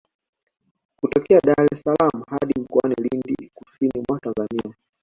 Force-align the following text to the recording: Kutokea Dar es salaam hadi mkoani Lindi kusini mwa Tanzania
Kutokea 0.99 1.39
Dar 1.47 1.67
es 1.73 1.81
salaam 1.81 2.23
hadi 2.27 2.61
mkoani 2.61 2.95
Lindi 2.95 3.51
kusini 3.53 4.03
mwa 4.09 4.19
Tanzania 4.19 4.73